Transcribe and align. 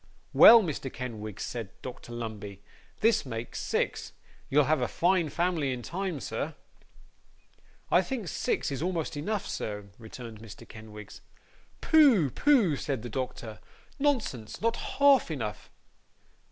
'Well, 0.33 0.63
Mr. 0.63 0.91
Kenwigs,' 0.91 1.43
said 1.45 1.79
Dr 1.83 2.11
Lumbey, 2.11 2.59
'this 3.01 3.23
makes 3.23 3.61
six. 3.61 4.13
You'll 4.49 4.63
have 4.63 4.81
a 4.81 4.87
fine 4.87 5.29
family 5.29 5.71
in 5.71 5.83
time, 5.83 6.19
sir.' 6.19 6.55
'I 7.91 8.01
think 8.01 8.27
six 8.27 8.71
is 8.71 8.81
almost 8.81 9.15
enough, 9.15 9.45
sir,' 9.45 9.89
returned 9.99 10.39
Mr. 10.39 10.67
Kenwigs. 10.67 11.21
'Pooh! 11.81 12.31
pooh!' 12.31 12.75
said 12.77 13.03
the 13.03 13.09
doctor. 13.09 13.59
'Nonsense! 13.99 14.59
not 14.59 14.75
half 14.97 15.29
enough. 15.29 15.69